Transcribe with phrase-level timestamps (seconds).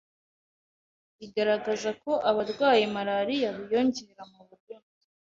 [1.25, 5.01] igaragaza ko abarwaye malaria biyongereye mu Burundi